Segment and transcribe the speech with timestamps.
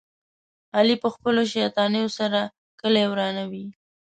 [0.77, 2.39] علي په خپلو شیطانیو سره
[2.81, 3.65] کلي ورانوي.